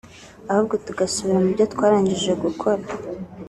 [0.51, 2.83] ahubwo tugasubira mu byo twarangije gukora